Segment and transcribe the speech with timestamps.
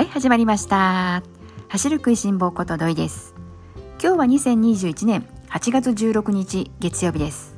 [0.00, 1.22] はい始まりました。
[1.68, 3.34] 走る食いしん坊こと土井です。
[4.02, 7.54] 今日は2021年8月16日月曜日です。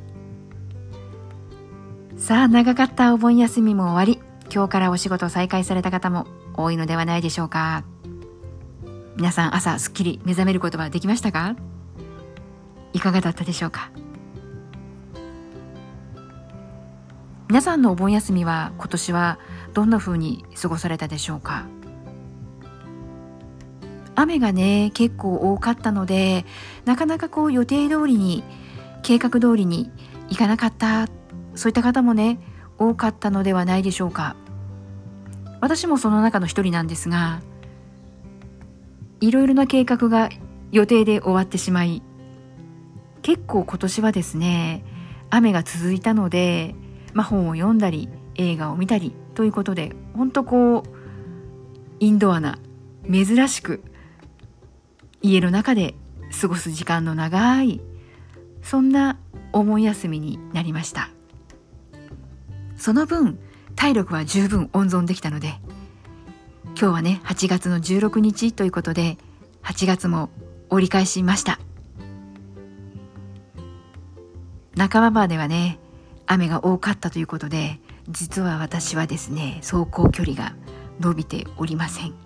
[2.16, 4.20] さあ長かったお盆休みも終わり
[4.52, 7.84] 今日からお仕事再開された方も多いのではないでしょうか。
[9.14, 11.54] 皆さん朝すっきり目覚めることはできましたか？
[12.92, 13.92] いかがだったでしょうか？
[17.46, 19.38] 皆さんのお盆休みは今年は
[19.74, 21.66] どんな風に過ごされたでしょうか？
[24.14, 26.44] 雨がね結構多かったので
[26.84, 28.44] なかなかこう予定通りに
[29.02, 29.90] 計画通りに
[30.28, 31.08] いかなかった
[31.54, 32.38] そういった方もね
[32.78, 34.36] 多かったのではないでしょうか。
[35.62, 37.40] 私もその中の一人なんですが
[39.20, 40.28] いろいろな計画が
[40.72, 42.02] 予定で終わってしまい
[43.22, 44.84] 結構今年はですね
[45.30, 46.74] 雨が続いたので、
[47.14, 50.84] まあ、本を読んだり映画を見たりということで本当こう
[52.00, 52.58] インドアな
[53.08, 53.84] 珍しく
[55.22, 55.94] 家の中で
[56.40, 57.80] 過ごす時間の長い
[58.62, 59.18] そんな
[59.52, 61.10] お盆休みになりました。
[62.76, 63.38] その分
[63.76, 65.54] 体力は十分温存できたので
[66.64, 69.18] 今日はね8月の16日ということで
[69.62, 70.30] 8月も
[70.68, 71.60] 折り返しました。
[74.76, 75.78] 半ばまではね
[76.26, 77.78] 雨が多かったということで
[78.08, 80.56] 実は私はですね走行距離が
[80.98, 82.21] 伸びておりません。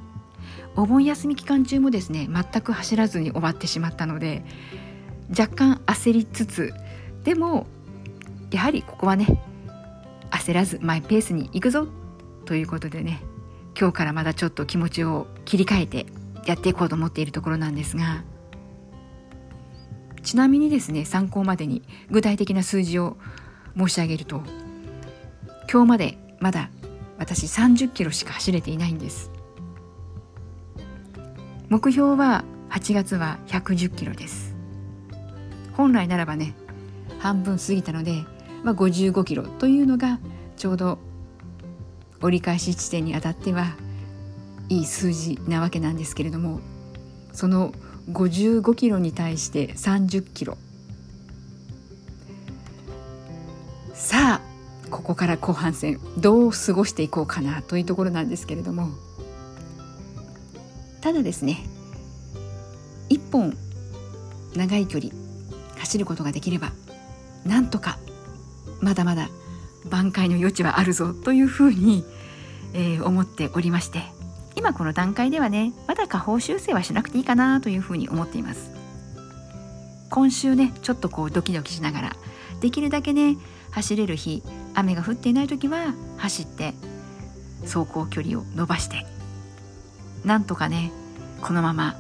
[0.76, 4.44] お盆休み期間中もですね全く走らずに終わってしまったので
[5.30, 6.74] 若干焦りつつ
[7.24, 7.66] でも
[8.50, 9.42] やはりここはね
[10.30, 11.88] 焦らずマイペースに行くぞ
[12.44, 13.22] ということでね
[13.78, 16.06] 今日からまだちょっと気持ちを切り替えて
[16.46, 18.22] やっていこうと思っているところなんですが
[20.22, 23.16] ちなみにですね参考までに具体的な数字を
[23.76, 24.42] 申し上げると
[25.70, 26.70] 今日までまだ
[27.18, 29.35] 私30キロしか走れていないんです。
[31.68, 34.54] 目標は8月は110キロです。
[35.72, 36.54] 本来ならばね
[37.18, 38.24] 半分過ぎたので、
[38.62, 40.20] まあ、55キロというのが
[40.56, 40.98] ちょうど
[42.22, 43.76] 折り返し地点にあたっては
[44.68, 46.60] いい数字なわけなんですけれども
[47.32, 47.72] その
[48.10, 50.56] 55キロに対して30キロ。
[53.92, 58.90] さあここから後半戦どう過ごしていこうかなというところなんですけれども
[61.00, 61.64] ただですね
[63.08, 63.56] 一本
[64.54, 65.12] 長い距離
[65.78, 66.72] 走ることができれば
[67.44, 67.98] なんとか
[68.80, 69.28] まだまだ
[69.88, 72.04] 挽回の余地はあるぞというふうに、
[72.74, 74.02] えー、思っておりまして
[74.56, 78.76] 今この段階ではねまだ下方修正はしなくていいかなというふうに思っています。
[80.10, 82.16] 今週ねちょっとこうドキドキしながら
[82.60, 83.36] できるだけね
[83.70, 84.42] 走れる日
[84.74, 86.74] 雨が降っていない時は走って
[87.62, 89.04] 走行距離を伸ばして
[90.26, 90.92] なんとかね
[91.40, 91.94] このまま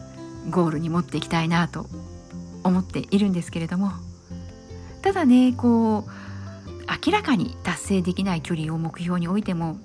[0.50, 1.86] ゴールに持っていきたいなと
[2.62, 3.92] 思っているんですけれども。
[5.02, 6.10] ただねこう
[7.06, 9.78] 明らかに達成できない距離を目標に置いても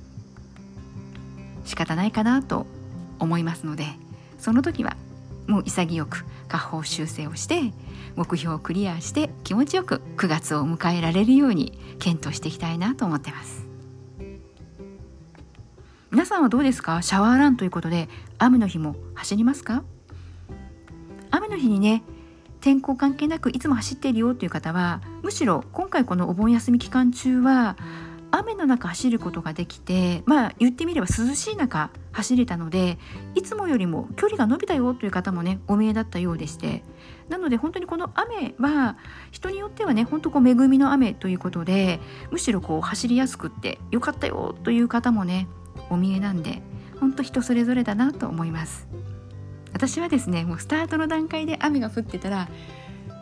[1.63, 2.65] 仕方ないかなと
[3.19, 3.85] 思いますので
[4.39, 4.97] その時は
[5.47, 7.71] もう潔く下方修正をして
[8.15, 13.63] 目標をクリアして気持ちよく9月を迎えられるように検討していきたいなと思ってます。
[16.09, 17.01] 皆さんはどうですか？
[17.01, 18.09] シャワーランということで
[18.43, 19.83] 雨の日も走りますか？
[21.29, 22.01] 雨の日にね
[22.59, 27.77] 天候関係なくいつも走っているよという方はむしろ今回このお盆休み期間中は
[28.31, 32.97] 雨の中走ることができてまあ言ってみれば涼しい中走れたので
[33.35, 36.83] いつもよりも距離が伸びたよという方もねお見えだったようでして
[37.29, 38.97] なので本当にこの雨は
[39.29, 41.99] 人によってはね本当こう恵みの雨ということで
[42.31, 45.47] むしろこう走りやすくってよかったよという方もね
[45.91, 46.63] お見えなんで
[47.01, 48.87] 本当人それぞれだなと思います。
[49.73, 52.47] 私はですねもうスタートの段階で雨が降ってたら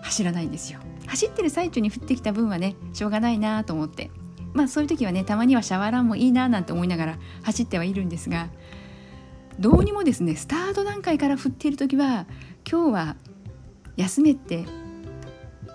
[0.04, 0.80] 走らないんですよ。
[1.08, 4.12] 走ってる最中に降ってきた分はねしょうがないなと思って。
[4.54, 8.50] まあそういう時はねたまにはシャワーランもいいななんて思いながら走ってはいるんですが
[9.60, 12.26] どうにもですねスタート段階から降っている時は
[12.70, 13.16] 今日は
[13.96, 14.66] 休めって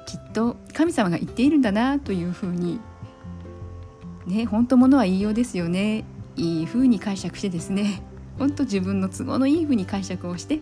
[0.06, 2.80] きっと神様が言っているんだなというふうに
[4.26, 6.04] ね本当ものは言いようですよね。
[6.36, 8.02] いい風に解釈してですね
[8.38, 10.60] ほんと自分の都合のいい風に解釈をして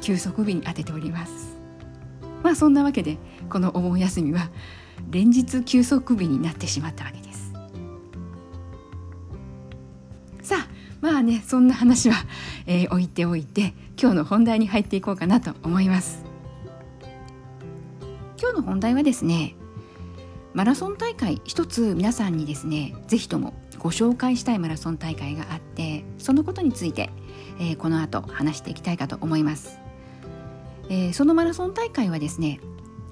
[0.00, 1.56] 休息日に当てております。
[2.42, 3.18] まあそんなわけで
[3.48, 4.50] このお盆休みは
[5.10, 7.52] 連日休息日になってしまったわけです。
[10.42, 10.68] さあ
[11.00, 12.16] まあねそんな話は、
[12.66, 16.24] えー、置いておいて今日の本題に入っていこうかなと思います。
[18.40, 19.56] 今日の本題はですね
[20.54, 23.54] マラソン大会一つ皆さんにですね是非とも
[23.86, 27.08] ご紹介したいマラソン大会があってそのことについて、
[27.60, 29.78] えー、この後話していきたいかと思います、
[30.88, 32.58] えー、そのマラソン大会はですね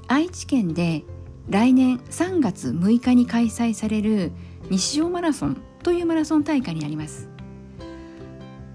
[0.09, 1.05] 愛知県で
[1.49, 4.33] 来年3月6日に開催される
[4.69, 7.29] 西尾マラソンというマラソン大会になります。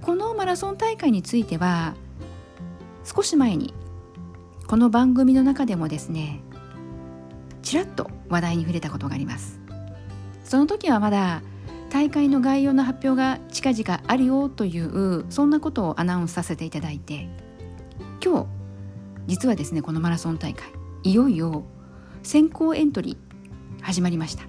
[0.02, 1.96] このマラソン大会については
[3.04, 3.74] 少し前に
[4.68, 6.40] この番組の中でもですね
[7.62, 9.60] ちらっと話題に触れたことがあります。
[10.46, 11.42] その時はまだ
[11.90, 17.28] 大会の概要の発表が近々あるよというそんなことをアナウンスさせていただいて
[18.24, 18.48] 今日
[19.28, 20.70] 実はですねこのマラソン大会
[21.04, 21.64] いよいよ
[22.24, 24.44] 先行エントリー始まりました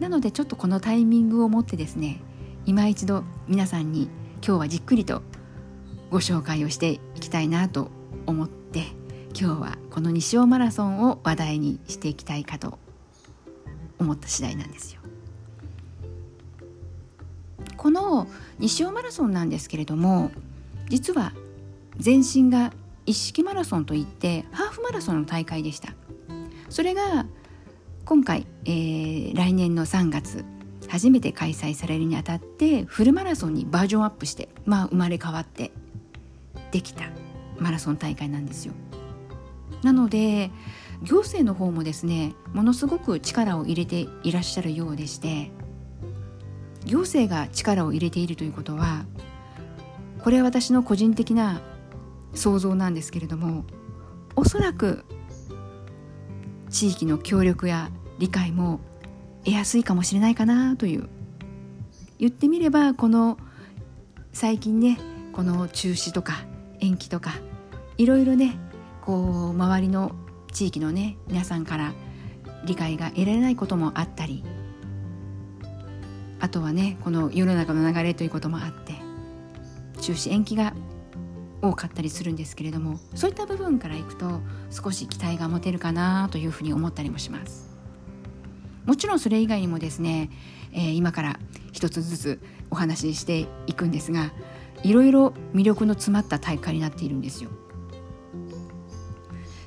[0.00, 2.20] なのでちょっとこのタイミングをもってですね
[2.66, 4.08] 今一度皆さんに
[4.46, 5.22] 今日はじっくりと
[6.10, 7.90] ご紹介をしていきたいなと
[8.26, 8.86] 思って
[9.38, 12.78] 今日はこの西尾マラソンを話題にしていきたいかと
[13.98, 15.00] 思った次第なんですよ。
[17.84, 18.26] この
[18.58, 20.30] 西尾マラソンなんですけれども
[20.88, 21.34] 実は
[22.02, 22.72] 前身が
[23.04, 25.90] 一式マラソンといってハーフマラソンの大会でした
[26.70, 27.26] それが
[28.06, 30.46] 今回、えー、来年の3月
[30.88, 35.70] 初めて開催されるにあたってフルマラソンにバージョンアップして、まあ、生まれ変わって
[36.70, 37.10] できた
[37.58, 38.72] マラソン大会なんですよ。
[39.82, 40.50] なので
[41.02, 45.50] 行政の方もですねものすごく力を入れていらっしゃるようでして
[46.86, 49.04] 行政が力を入れているということは
[50.22, 51.60] これは私の個人的な
[52.34, 53.64] 想像なんですけれども
[54.36, 55.04] おそらく
[56.70, 58.80] 地域の協力や理解も
[59.44, 61.08] 得やすいかもしれないかなという。
[62.18, 63.38] 言ってみればこの
[64.32, 64.98] 最近ね
[65.32, 66.44] この中止とか
[66.80, 67.34] 延期とか
[67.98, 68.56] いろいろね
[69.02, 70.12] こう周りの
[70.52, 71.92] 地域のね皆さんから
[72.64, 74.44] 理解が得られないこともあったり
[76.44, 78.92] あとはねこの世の中の流れということもあって
[80.02, 80.74] 中止延期が
[81.62, 87.74] 多かったりするんですけれどもそういった部分からいくと少し期待が持てるかなというふうに思ったりもします。
[88.84, 90.28] もちろんそれ以外にもですね、
[90.74, 91.40] えー、今から
[91.72, 94.30] 一つずつお話ししていくんですが
[94.82, 97.48] いろいろ魅力の詰まった大会になっているんですよ。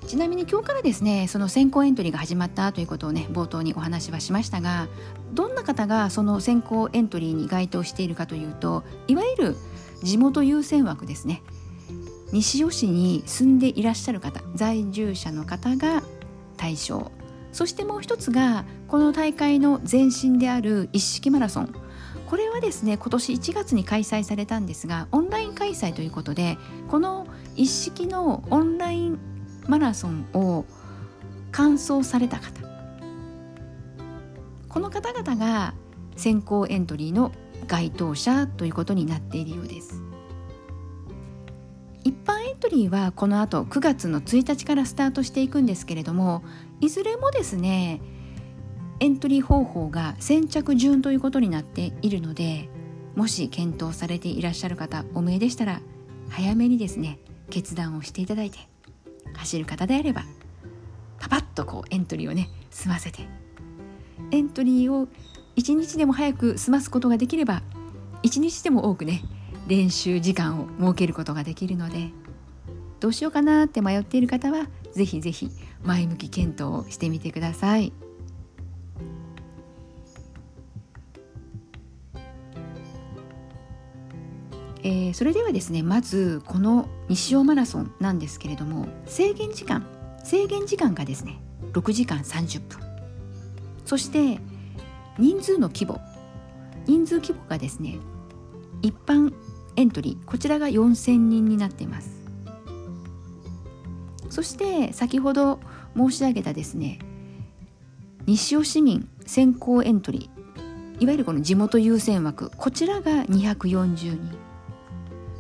[0.07, 4.88] ちなみに今日からですねその先行エントリーが始まったということをね冒頭にお話はしましたが
[5.33, 9.56] どんな方がその先行エントリーに該当しているかというといわゆる
[10.04, 11.42] 地元優先枠ですね。
[12.31, 16.04] 西尾市に住んでいらっしゃる方在住者の方が
[16.56, 17.12] 対象。
[17.51, 21.74] そしてもう一つがこの大会の前身である一式マラソン。
[22.27, 26.57] これはですね今年1月に開催されたんですがオンライン開催ということで
[26.89, 27.25] この
[27.56, 29.37] 一式のオンライン
[29.67, 30.65] マラソンを
[31.51, 32.61] 完走された方。
[34.69, 35.73] この方々が
[36.15, 37.31] 先行エントリーの
[37.67, 40.01] 該当者ということになっているようです。
[42.03, 46.41] 一般エントリーはこの後9月の1日からスタートしていくんですけれども
[46.79, 47.99] いずれもですね
[49.01, 52.69] エントリー方法が先着順ということになっているので
[53.15, 55.81] もし検討されていらっしゃる方お見えでしたら
[56.29, 57.19] 早めにですね
[57.49, 58.59] 決断をしていただいて
[59.35, 60.24] 走る方であれば
[61.19, 63.27] パパッとこうエントリーをね済ませて
[64.31, 65.07] エントリーを
[65.56, 67.62] 一日でも早く済ますことができれば
[68.24, 69.24] 一日でも多くね
[69.67, 72.10] 練習時間を設けることができるので
[73.00, 75.51] どうしようかなって迷っている方は是非是非
[75.84, 77.93] 前向き検討をしてみてください。
[84.88, 89.86] えー、それではですねまずこの西尾マラソンなんですけれども制限時間
[90.24, 91.41] 制限時間がですね
[91.74, 92.79] 6時間30分。
[93.86, 94.39] そして
[95.17, 96.00] 人数の規模
[96.86, 98.00] 人数規模がですね
[98.82, 99.34] 一般
[99.75, 102.10] エントリーこちらが4000人になっています。
[104.29, 105.60] そして先ほど
[105.98, 107.00] 申し上げたですね
[108.25, 114.47] 西尾市民先行エントリーいわゆるこの地元優先枠こちらが240人。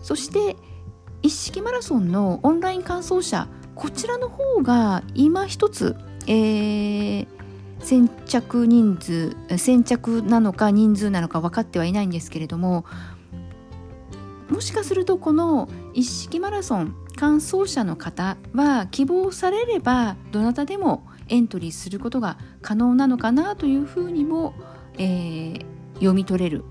[0.07, 0.55] そして
[1.21, 5.97] 一式マラソンのオンライン完走者こちらの方が今一つ、
[6.27, 7.27] えー、
[7.81, 12.85] 先着人数先着なのか人数なのか分かってはいないんですけれども
[14.47, 24.53] もしかするとこの一式マラソン完走者の方は希望されればどなたでもエントリーすることが可能なのかなというふうにも、
[24.97, 26.63] えー、読み取れる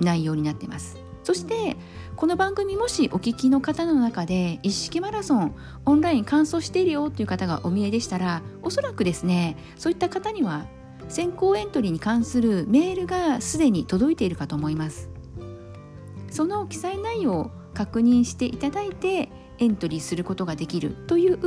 [0.00, 1.09] 内容になっています。
[1.30, 1.76] そして
[2.16, 5.54] この番組もしお聞きの方の中で一式マラソン
[5.86, 10.66] オンライン完走しているよという方がお見えでしたらおそらくですねそういった方には
[11.08, 15.08] 先行エントリーに関するメールがすでに届いているかと思います。
[16.32, 21.38] その記載内容を確認していただいてエントリーすることができるという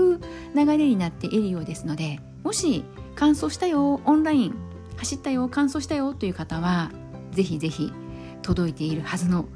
[0.55, 2.85] 流れになっているようですのでもし
[3.15, 4.55] 完走したよオンライン
[4.95, 6.89] 走ったよ完走したよという方は
[7.31, 7.91] ぜひぜひ
[8.43, 9.47] 届いているはずの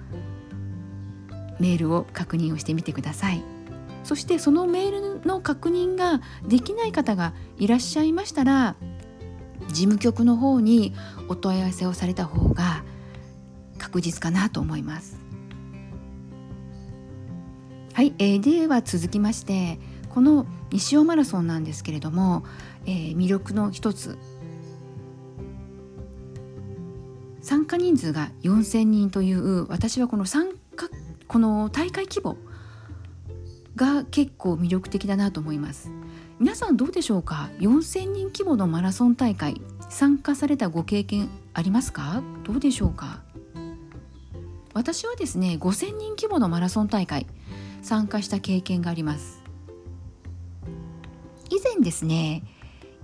[1.59, 3.43] メールを確認をしてみてください。
[4.03, 8.77] そしてそのメールの確認ができない方がいらっしゃいましたら
[9.67, 10.93] 事務局の方に
[11.27, 12.85] お問い合わせをされた方が
[13.77, 15.19] 確実かなと思います。
[17.93, 19.79] はい、えー、では続きまして
[20.09, 22.45] この西尾マラソンなんですけれども、
[22.85, 24.17] えー、魅力の一つ
[27.47, 30.89] 参加人数が4,000人という私はこの参加
[31.29, 32.35] この大会規模
[33.77, 35.89] が結構魅力的だなと思います。
[36.39, 42.21] 皆さんどうでしょうか？4,000人規模のマラソン大会参加されたご経験ありますか？
[42.43, 43.21] どうでしょうか？
[44.73, 47.27] 私はですね5,000人規模のマラソン大会
[47.81, 49.41] 参加した経験があります。
[51.49, 52.43] 以前ですね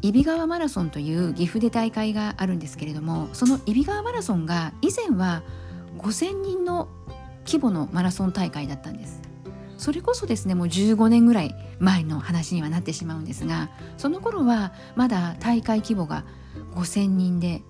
[0.04, 5.44] 揖斐川マラソンという岐阜で大会があるんですけれどもその揖斐川マラソンが以前は
[5.98, 6.90] 5,000人の
[7.46, 9.22] 規模のマラソン大会だったんです。
[9.78, 16.24] それこそですねもう15年ぐらい前の話にはなってしまうんですがその頃はまだ大会規模が
[16.76, 17.64] 5,000人で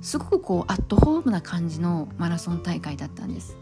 [0.00, 3.56] すごくこうアットホームな感じのマラソン大会だったんです。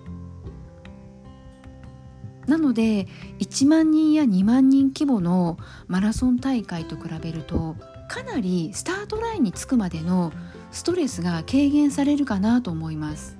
[2.46, 3.06] なので
[3.38, 7.76] 1万人や2万人規模のマラソン大会と比べると
[8.08, 10.32] かなりスタートラインにつくまでの
[10.70, 13.38] ストレスが軽減されるかなと思います。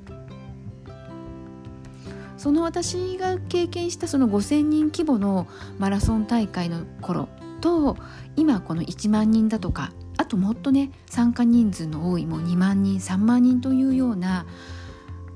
[2.37, 5.47] その私が経験したその5,000人規模の
[5.79, 7.29] マラソン大会の頃
[7.61, 7.97] と
[8.35, 14.47] 今この1万人だとかあともっとね参加人数の多いもう2万人3万人というような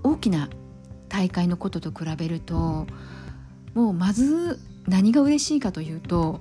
[0.03, 0.49] 大きな
[1.09, 2.89] 大会のことと比べると
[3.77, 6.41] もうまず何が嬉しいかというと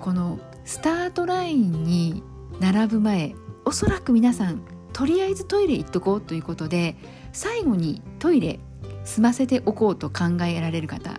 [0.00, 2.22] このスタートラインに
[2.60, 3.34] 並ぶ前
[3.64, 4.60] おそらく皆さん
[4.92, 6.96] とりあえずトイレ行っとこうということで
[7.32, 8.60] 最後にトイレ
[9.04, 11.18] 済ませておこうと考えられる方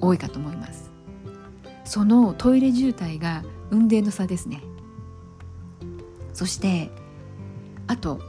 [0.00, 0.90] 多いかと思います。
[1.84, 4.62] そのトイレ渋滞が運転の差ですね。
[6.32, 6.90] そして
[7.86, 8.20] あと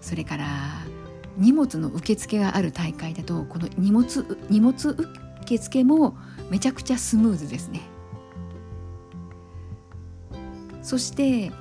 [0.00, 0.46] それから
[1.36, 4.96] 荷物の受付がある大会だとこの荷物荷物
[5.46, 6.16] 受付も
[6.50, 7.80] めちゃくちゃスムーズですね。
[10.82, 11.52] そして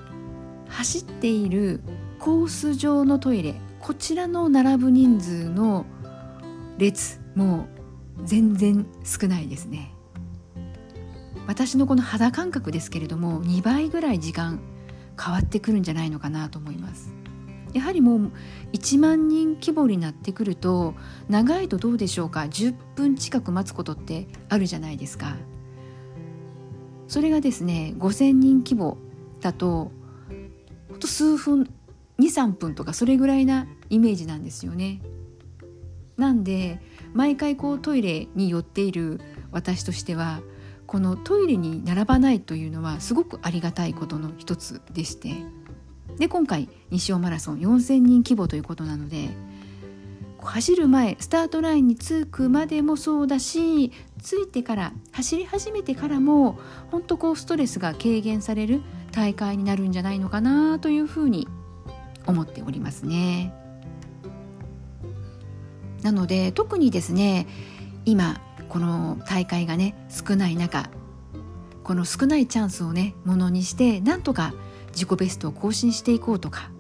[0.68, 1.82] 走っている
[2.20, 5.86] コース上のトイレこちらの並ぶ人数の
[6.78, 7.68] 列も
[8.24, 9.92] 全然少ないですね。
[11.48, 14.60] 私のこの肌感覚ですけれども2倍ぐらい時間
[15.24, 17.25] 変わってくるんじゃないのかなと思います。
[17.76, 18.32] やはりもう
[18.72, 20.96] 1万人規模になってくると
[21.28, 25.36] 長いとどうでしょうか？10分近く待つことってあるじゃないですか。
[27.10, 28.98] それがですね5,000人規模
[29.42, 29.92] だと
[30.88, 31.70] ほんと数分
[32.18, 35.02] 23分とかそれぐらいなイメージなんですよね。
[36.16, 36.82] なんで
[37.14, 39.20] 毎回こうトイレに寄っている
[39.52, 40.40] 私としては
[40.88, 45.44] このトイレに並ばないというのはすごくありがたいことの一つでして。
[46.18, 49.30] で今回西尾マラソン4,000人規模ということなので
[50.46, 53.92] 走る前スタートラインに着くまでもそうだし
[54.24, 56.60] 着いてから走り始めてからも
[56.92, 58.82] 本当こうストレスが軽減される
[59.12, 61.48] 大会になるんじゃないのかなというふうに
[62.28, 63.54] 思っておりますね。
[66.02, 67.48] なので特にですね
[68.06, 70.90] 今この大会がね少ない中
[71.84, 74.54] この少ないチャンスをねものにしてなんとか
[74.96, 76.72] 自己ベストを更新していこうとか。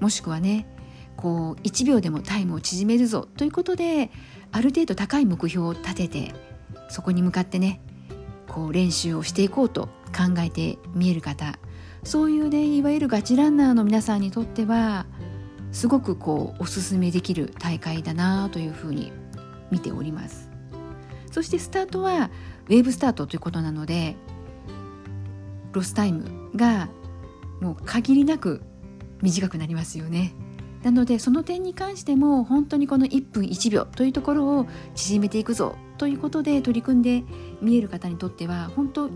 [0.00, 0.66] もしくはね
[1.16, 4.10] こう1秒でもタイムを縮めるぞということで
[4.50, 6.34] ある程度高い目標を立てて
[6.88, 7.80] そこに向かってね
[8.48, 9.86] こう練習をしていこうと
[10.16, 11.58] 考えて見える方
[12.02, 15.06] そういうねいわゆるガチランナーの皆さんにとっては
[15.70, 19.12] すごくこうおすすめできる大会だなというふうに
[19.70, 20.50] 見ております。
[21.30, 22.30] そしてスタートは
[22.68, 24.16] ウェーブスタートということなので
[25.72, 26.88] ロスタイムが
[27.60, 28.62] もう限りなく
[29.22, 30.34] 短くなりますよね。
[30.82, 37.22] なのでその点に関しても本当にこの1分1秒というところを縮めていくぞということで取り組んで
[37.60, 39.10] 見える方にとっては本当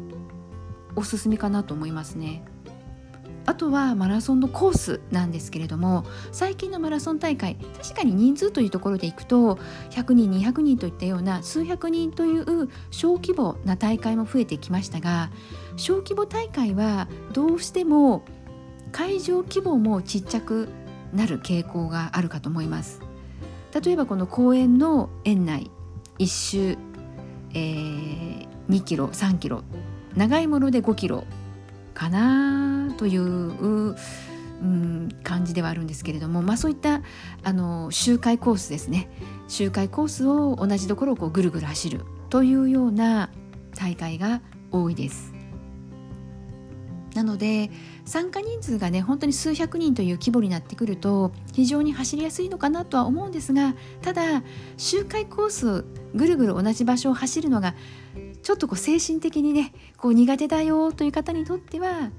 [0.95, 2.45] おすすめかなと思いますね。
[3.47, 9.57] あとはマラソンのコースなんですけれども最近のマラソン大会確かに人数というところでいくと
[9.91, 15.31] 100人200人といったような数百人という小規模な大会も増えてきましたが
[15.77, 18.25] 小規模大会はどうしても
[18.93, 20.69] 会場規模もちっちゃく
[21.13, 23.01] なる傾向があるかと思います。
[23.83, 25.71] 例えばこの公園の園内
[26.21, 26.79] 1周、
[27.55, 29.65] えー、2キロ3キロ
[30.17, 31.25] 長いもので5キロ
[31.95, 33.97] かなという、う
[34.65, 37.03] ん、感じではあるんですけれども、まあ、そういった
[37.43, 39.09] あの周回コースですね
[39.49, 43.31] 周回コースを同じところをこうぐるぐる走るというような
[43.77, 45.35] 大会が多いです。
[47.15, 47.71] なので
[48.05, 54.43] 参加人数がね本当に数百人という規模になってくると非常に走りやすいのかなとは思うんですがただ
[54.77, 55.85] 周回コース
[56.15, 57.75] ぐるぐる同じ場所を走るのが
[58.45, 62.11] ちょっとこう精神的にねこう苦手だよという方にとっては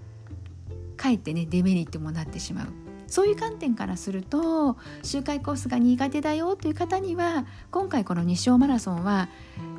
[0.97, 2.67] かえってねデメリットもなってしまう
[3.07, 9.29] そういう観点からすると周回コースが苦手だよという方には今回この日照マラソンは、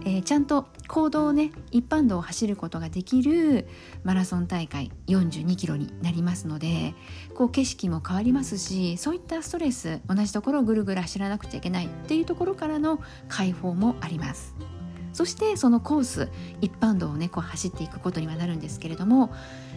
[0.02, 3.66] えー、ちゃんと行動をね一般道を走ることができる
[4.04, 6.94] マラソン大会42キロになりますので
[7.34, 14.75] こう景色も変わりますしそういったストレス同じところをぐるぐる走らなくちゃいけないっていうところからの解放もあります。
[15.16, 16.28] そしてそのコース
[16.60, 19.32] 一般道をねこう走っていくことにはなるんですけれども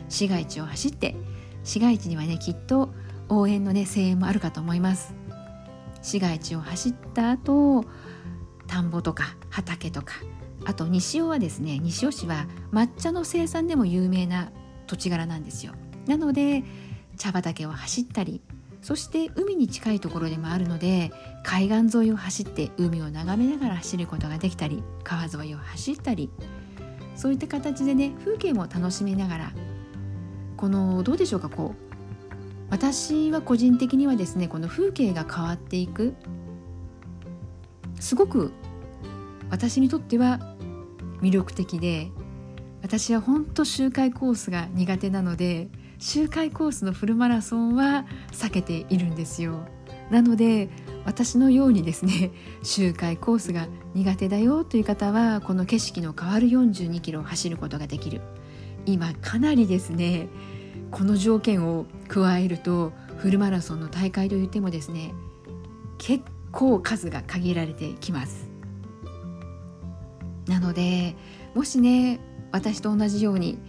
[0.10, 1.16] 市街地を走って
[1.64, 2.90] 市街地にはねきっと
[3.30, 5.16] 応援のね声援もあるかと思います。
[6.02, 7.86] 市街地を走った後
[8.68, 10.16] 田んぼとか畑とか
[10.66, 14.52] あと西尾はですね西尾市は抹茶の生産でも有名な
[14.88, 15.72] 土地柄なんですよ。
[16.06, 16.66] なので
[17.16, 18.42] 茶畑を走ったり
[18.82, 21.12] そして海に近いところでもあるので
[21.44, 26.30] 海岸沿いを走って海を眺めながら走ることができたり川沿いを走ったり
[27.16, 29.52] そういった形でね風景も楽しみながら
[30.56, 31.90] このどうでしょうかこう
[32.70, 36.16] 私は個人的にはですねこの風景が変わっていく
[38.00, 38.52] すごく
[39.50, 40.40] 私にとっては
[41.22, 42.10] 魅力的で
[42.82, 45.70] 私は本当周回コースが苦手なので
[46.00, 49.68] 周回コースのフルマラソンは避けているんですよ。
[50.10, 50.70] なので
[51.06, 52.32] 私のようにですね
[52.64, 58.22] 周回コースが苦手だよという方はこの景色の変わる42キロを走ることができる。
[58.86, 60.30] 今かなりですね
[60.90, 65.14] この条件を加えるとフルマラソンの大会といってもですね
[65.98, 68.50] 結構数が限られてきます。
[70.48, 71.18] なので
[71.54, 73.60] もしね私と同じように、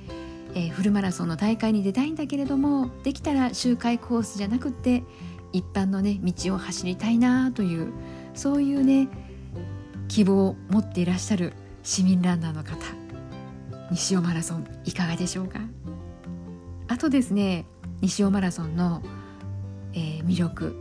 [0.55, 5.05] えー、フルマラソンの大会に出たいんだけれどもできたら周回コースじゃなくって
[5.53, 7.93] 一般のね道を走りたいなという
[8.35, 9.09] そういうね
[10.09, 12.77] 希望を持っていらっしゃる市民ランナーの方
[13.91, 15.61] 西尾マラソンいかがでしょうか？
[16.89, 17.65] あとですね
[18.01, 19.03] 西尾マラソンの、
[19.93, 20.77] えー、魅力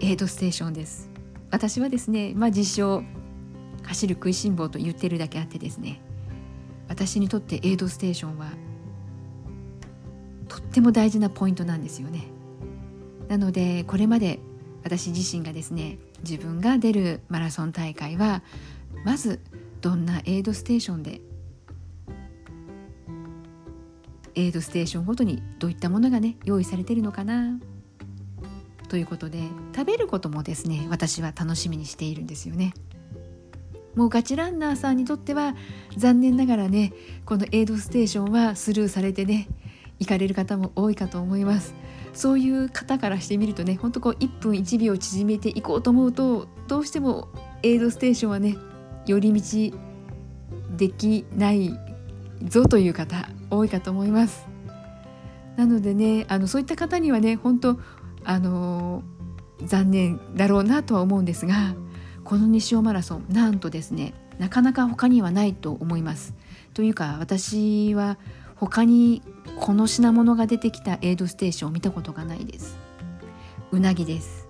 [0.00, 1.10] エイドステーションです。
[1.50, 3.02] 私はですねまあ自称
[3.82, 6.00] 走る食いしん坊と言ってるだけあってですね
[6.90, 8.48] 私にとってエイドステーションは
[10.48, 12.24] とっても大事なポイントなんですよね
[13.28, 14.40] なのでこれまで
[14.82, 18.42] 私自身がですね自分が出るマラソン大会は
[19.04, 19.40] まず
[19.80, 21.20] どんなエイドステーションで
[24.34, 27.60] エイドステーションごとにどういったものがね用意されてるのかな
[28.88, 29.38] ということで
[29.76, 32.74] 食べることもですね私は楽しみにしているんですよね。
[33.94, 35.54] もうガチランナーさんにとっては
[35.96, 36.92] 残念ながらね
[37.24, 39.48] このエイドステーションはスルーされてね
[39.98, 41.74] 行かれる方も多いかと思います。
[42.12, 47.28] そういう方からしてみるとねほんとこう1分1秒縮めていこうと思うとどうしても
[47.62, 48.56] エイドステーションはね
[49.06, 49.76] 寄り道
[50.76, 51.78] できない
[52.44, 54.48] ぞという方多いかと思います。
[55.56, 57.78] なのでねあのそういった方にはね本当
[58.24, 59.02] あの
[59.64, 61.74] 残念だろうなとは思うんですが
[62.30, 66.32] この西尾マラソンなんとですねなかなか他にはないと思います。
[66.74, 68.18] というか私は
[68.54, 69.20] 他に
[69.58, 72.78] この品物が出てきたエイドステーションを見たことがないです。
[73.72, 74.46] うなぎです。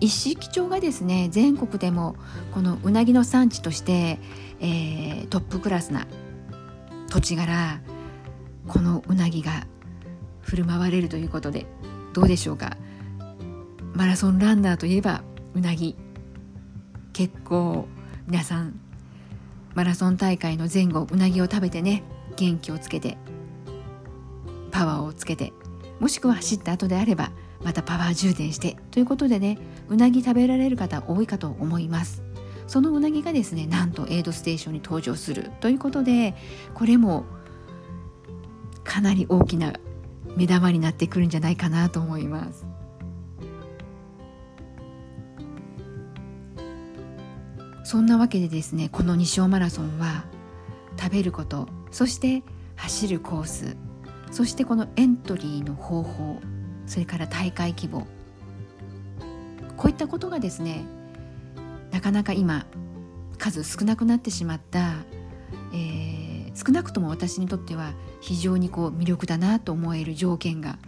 [0.00, 2.16] 一式町がですね全国でも
[2.52, 4.18] このうなぎの産地として、
[4.60, 6.06] えー、トップクラスな
[7.08, 7.80] 土地柄
[8.68, 9.66] このうなぎが
[10.42, 11.64] 振る舞われるということで
[12.12, 12.76] どうでしょうか。
[13.94, 15.22] マラソンランナーといえば
[15.54, 15.96] うなぎ。
[17.12, 17.86] 結構
[18.26, 18.80] 皆さん
[19.74, 22.02] マラソン大会の前後うなぎを食べてね
[22.36, 23.18] 元気をつけて
[24.70, 25.52] パワーをつけて
[26.00, 32.22] もしくは走った後であればまたパワー充電してということでねうなぎ食べられる方多いかと思います。
[32.66, 35.50] そのうなぎがですねなんとエイドステーションに登場する。
[35.60, 36.34] ということで
[36.74, 37.24] これも
[38.82, 39.74] かなり大きな
[40.36, 42.71] 目玉になってくるんじゃないかなと思います。
[47.84, 50.24] そんなわけでですねこの西尾マラソンは
[50.98, 52.42] 食べることそして
[52.76, 53.76] 走るコース
[54.30, 56.40] そしてこのエントリーの方法
[56.86, 58.06] それから大会規模
[59.76, 60.84] こういったことがですね
[61.90, 62.66] なかなか今
[63.38, 64.94] 数少なくなってしまった、
[65.72, 70.78] えー、少なくとも私にとっては非常にこう魅力だなと思える条件が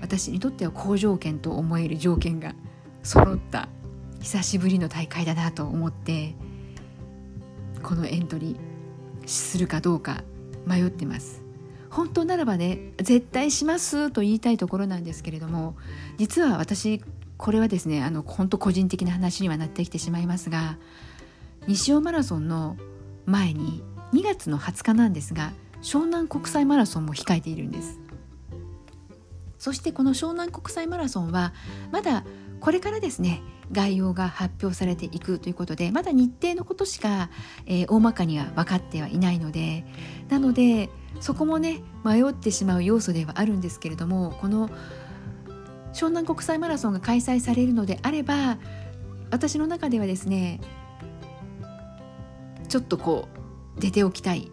[0.00, 2.54] 私にとっては好条件と思える条件が
[3.02, 3.68] 揃った
[4.20, 6.34] 久しぶりの大会だなと思って
[7.82, 10.22] このエントリーするかどうか
[10.66, 11.42] 迷ってます。
[11.90, 15.74] 本当ならばね絶対しますと言いたいところなんですけれども
[16.18, 17.02] 実は私
[17.38, 20.76] これはですねあの本当個人的な話にはなってきてしまいますが
[21.66, 22.76] 西尾マラソンの
[23.24, 25.52] 前に2月の20日なんですが
[25.82, 27.98] 湘南国際マラソンも控えているんです。
[29.58, 31.52] そしてこの湘南国際マラソンは
[31.90, 32.24] まだ
[32.60, 37.30] これからですね概要が発表されていくということでまだ日程のことしか、
[37.66, 39.84] えー、大まかには分かってはいないので
[40.28, 40.88] なので
[41.20, 44.70] そこもね迷ってしまう要素ではあるんですけれどもこの
[45.92, 48.58] 湘南国際マラソンが開催されるのであれば
[49.30, 50.60] 私の中ではですね
[52.68, 53.28] ちょっとこ
[53.76, 54.50] う出ておきたい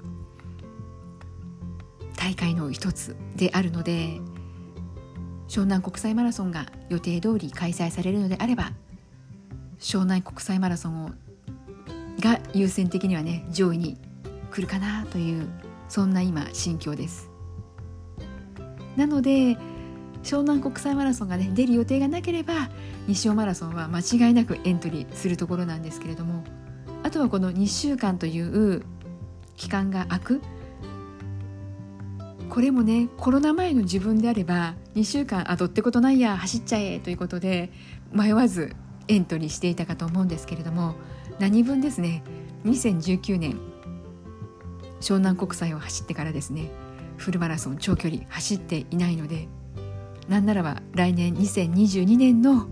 [2.18, 4.20] 大会の一つであるので
[5.48, 8.72] 湘南国際マラソンが予定通り開催されるのであれば
[9.80, 11.12] 湘南国際マラソンを
[12.20, 13.98] が優先的にはね上位に
[14.52, 15.48] 来るかなという
[15.90, 17.30] そんな今心境です。
[18.96, 19.58] なので
[20.24, 22.70] 湘南国際マラソンがね出る予定がなければ
[23.08, 26.44] 西尾マラソンは間違いなくエントリーするところなんですけれども
[27.04, 28.84] あとはこの2週間という
[29.56, 30.42] 期間が空く。
[32.50, 37.72] これもねコロナ前の自分であれば2週間あどってことないや走っちゃえということで
[38.14, 38.76] 迷わず
[39.08, 40.96] エントリーしていたかと思うんですけれども
[41.40, 42.24] 何分ですね
[42.66, 43.60] 2019年
[45.02, 46.72] 湘南国際を走ってからですね
[47.18, 49.48] フルマラソン長距離走っていないので
[50.28, 52.68] なんならば来年2022年の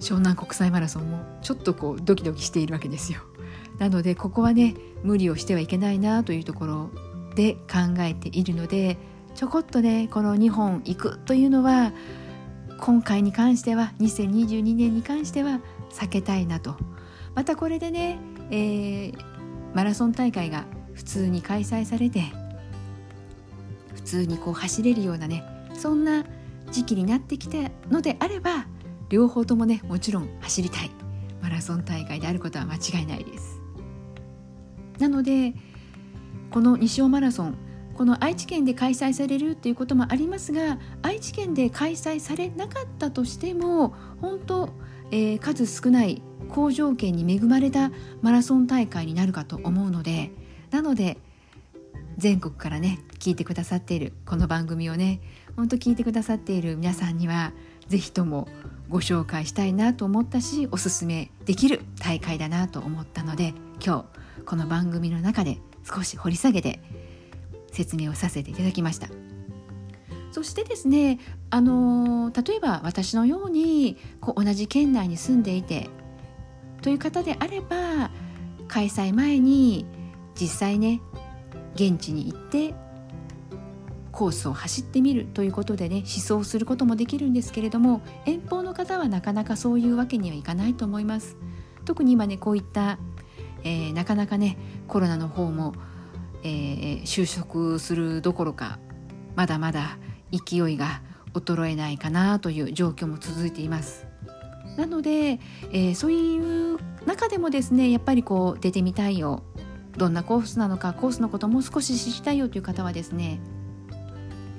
[0.00, 3.20] 湘南国際マラソンもちょっとこうドキドキしているわけですよ。
[3.78, 6.90] なのでここはね無理をしてはいけないなというところ
[7.34, 8.96] で考えているので
[9.34, 11.92] ちょこっとねこの2本行くというのは
[12.78, 15.60] 今回に関しては2022年に関しては
[15.90, 16.76] 避けたいなと。
[17.34, 18.18] またこれでね、
[18.50, 19.14] えー、
[19.74, 22.22] マラソン大会が普通に開催されて
[23.94, 26.24] 普通にこう走れるようなねそんな
[26.70, 27.58] 時期になってきた
[27.90, 28.66] のであれば
[29.10, 30.90] 両方ともねもちろん走りたい。
[31.42, 33.60] マラソン大会であることは間違いないです。
[34.98, 35.54] なので
[36.50, 37.58] この西尾マラソン
[37.96, 44.68] この愛知県で開催されるということもありますが愛知県で開催されなかったとしても本当、
[45.10, 50.30] えー、数少ない好条件に恵まれたマラソン大会になるかと思うので
[50.70, 51.16] なので
[52.18, 55.20] 全国からね聞いてくださっているこの番組をね
[55.56, 57.52] 本当聞いてくださっている皆さんには
[57.88, 58.46] 是非とも
[58.90, 63.54] ご紹介したいなと思ったしおすすめできる大会だなと思ったので
[63.84, 64.04] 今
[64.38, 66.80] 日この番組の中で少し掘り下げて
[67.76, 69.08] 説明をさせていただきました。
[70.32, 71.18] そしてですね
[71.50, 75.88] あの例えば私のようにこう同じ県内に住んでいて
[76.82, 78.10] という方であれば
[78.68, 79.86] 開催前に
[80.38, 81.00] 実際ね
[81.74, 82.74] 現地に行って
[84.12, 91.36] コースを走ってみるということでね思想することもできるんですけれども遠方の方はなかなかそういうわけにはいかないと思います。
[91.84, 92.98] 特に今ねこういった、
[93.62, 94.58] えー、なかなかね
[94.88, 95.72] コロナの方も、
[96.42, 98.78] えー、収束するどころか
[99.34, 99.98] まだまだ
[100.32, 101.02] 勢いが
[101.34, 104.06] 衰えないかなという状況も続いています。
[104.76, 105.40] なので、
[105.72, 109.42] えー、そういう中でもですねやっぱりこう出てみたいよ。
[109.96, 113.40] どんなコースなのかコースのこともう少し知りたいよという方はですね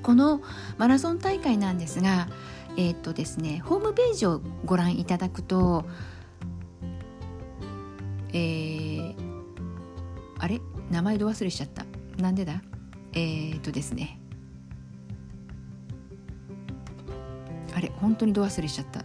[0.01, 0.41] この
[0.79, 2.27] マラソン大会なんですが
[2.75, 5.85] えっ、とですねホームページをご覧いただくと
[8.33, 9.15] えー、
[10.39, 10.59] あれ？
[10.91, 11.85] 名前ど忘れしちゃった。
[12.21, 12.61] なんでだ？
[13.13, 14.19] えっ、とですね。
[17.75, 19.03] あれ本当にど忘れしちゃった。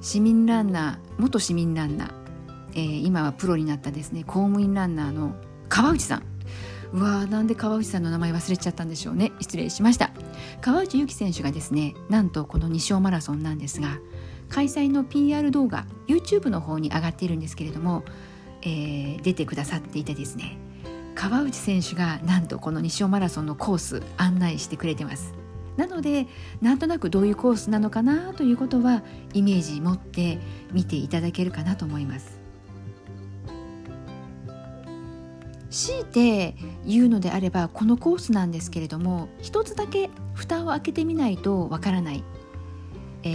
[0.00, 2.10] 市民ランナー元市民ランナー、
[2.74, 4.24] えー、今はプロになったですね。
[4.24, 5.34] 公務員ランナーの
[5.68, 6.22] 川内さん。
[6.92, 9.32] うわーなんで川内さんの名前忘れちゃったんでしょうね。
[9.40, 10.10] 失礼しました。
[10.60, 13.98] 川内優輝選手がですねなんとこの西尾マラソンなんですが
[14.48, 18.04] 開催の PR 動画 YouTube の方に上がっているんですけれども、
[18.62, 20.58] えー、出てくださっていてですね
[21.14, 25.34] 川内選手がなんとこの西尾マラソンのコース案内してくれてます。
[25.76, 26.26] なので
[26.62, 29.02] なんとなくどういうコースなのかなということは
[29.34, 30.38] イメージ持って
[30.72, 32.40] 見ていただけるかなと思います。
[35.70, 36.54] 強いて
[36.86, 42.24] 言うのであればこのコースなんですけれども一つだけ蓋を開けてみないとわからない、
[43.22, 43.28] え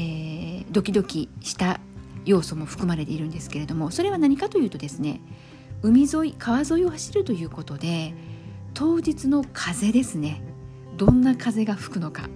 [0.63, 1.79] ー、ドキドキした
[2.25, 5.21] 要素も含まれているんですけれどもそれは何かというとですね
[5.81, 8.13] 海沿い川沿いを走るということで
[8.73, 10.43] 当日の風ですね
[10.97, 12.29] どんな風が吹くのか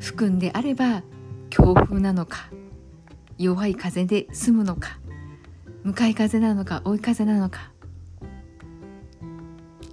[0.00, 1.02] 吹くんであれば
[1.50, 2.48] 強風なのか
[3.38, 4.98] 弱い風で済むのか
[5.84, 7.70] 向かい風なのか追い風なのか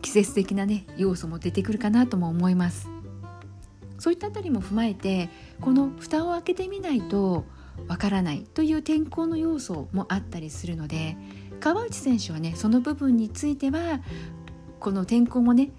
[0.02, 2.90] 季節的なね要素も出てくるかなとも思います。
[4.02, 5.30] そういったあたりも踏まえて
[5.62, 7.46] この蓋を開けてみないと
[7.88, 11.18] わからないという天候の要素もあったりするので
[11.60, 14.02] 川内選手はねその部分については
[14.80, 15.70] この天候もね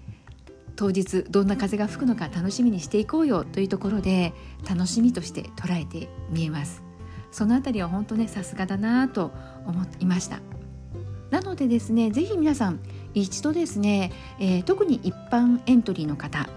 [0.75, 4.33] 当日どんな風が吹くのか楽しみにしていこうよというところで
[4.67, 6.83] 楽しみとして捉えて見えます。
[7.31, 9.31] そのあたりは本当ねさすがだなと
[9.65, 10.39] 思いました。
[11.31, 12.79] なのでですねぜひ皆さん
[13.13, 16.47] 一度ですね、えー、特に一般エントリーの方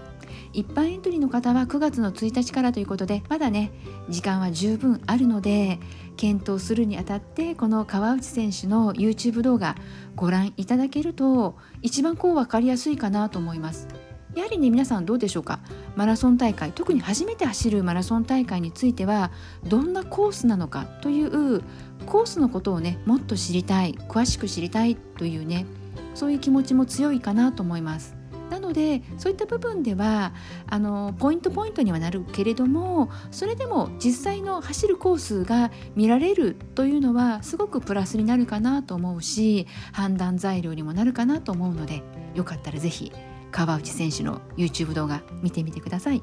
[0.53, 3.71] 一般エントリーの方は9月の1日からということでまだね
[4.09, 5.79] 時間は十分あるので
[6.15, 9.75] 検討するにあたってこの川内選手の YouTube 動画
[10.15, 13.87] ご覧いただけると一番こう分かりやすいかなと思います。
[14.35, 15.59] やはりね皆さんどうでしょうか？
[15.95, 19.31] マラソン大会特に初めて走るマラソン大会については
[19.63, 20.85] どんなコースなのか？
[21.01, 21.61] という
[22.05, 25.65] コースのことをねもっと知りたい詳しく知りたいというね
[26.13, 28.16] そういう気持ちも強いかなと思います。
[28.49, 30.33] なのでそういった部分では
[30.67, 42.03] あのポイントポイントにはなるけれどもそれでも実際の走るコースが見られるというのはすごくプラスになるかなと思うし判断材料にもなるかなと思うので
[42.35, 43.11] よかったら是非
[43.51, 46.21] 川内選手の YouTube 動画見てみてください。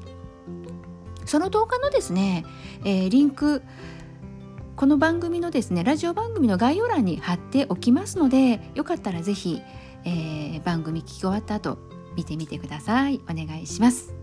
[1.25, 2.45] その動画のですね、
[2.83, 3.63] えー、リンク
[4.75, 9.61] この番組のですねラジオ番組の概要欄に貼っておきますのでよかったら是非、
[10.03, 11.77] えー、番組聞き終わった後
[12.15, 13.21] 見てみてください。
[13.29, 14.13] お願いします。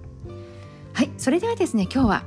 [0.94, 2.24] はいそれではですね今日は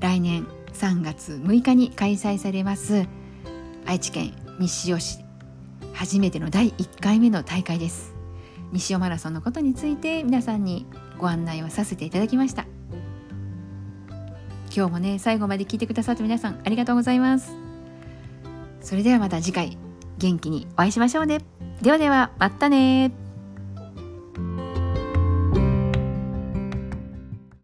[0.00, 3.06] 来年3月6日に開催されます
[3.86, 5.18] 愛知県西尾市
[5.92, 8.14] 初めての第1回目の大会です。
[8.72, 10.86] 西尾マラソンのことについて皆さんに
[11.18, 12.66] ご案内をさせていただきました。
[14.74, 17.52] 今日もね最後まで聞いてくださって皆さんありがとうございます。
[18.80, 19.76] それではまた次回
[20.18, 21.40] 元気にお会いしましょうね。
[21.82, 23.10] ではではまたね